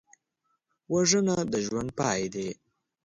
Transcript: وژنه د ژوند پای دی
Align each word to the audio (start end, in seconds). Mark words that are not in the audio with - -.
وژنه 0.93 1.35
د 1.51 1.53
ژوند 1.65 1.89
پای 1.99 2.21
دی 2.33 2.49